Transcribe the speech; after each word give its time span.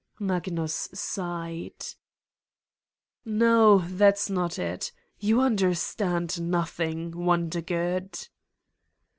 Magnus 0.17 0.89
sighed. 0.95 1.75
"No, 3.23 3.83
that's 3.87 4.31
not 4.31 4.57
it. 4.57 4.91
You 5.19 5.41
understand 5.41 6.41
nothing, 6.41 7.11
Wondergood." 7.11 8.27